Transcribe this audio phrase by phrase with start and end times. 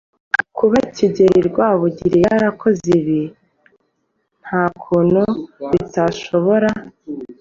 [0.57, 3.21] Kuba Kigeli Rwabugili yarakoze ibi
[4.43, 5.21] nta kuntu
[5.71, 6.85] bitashoboraga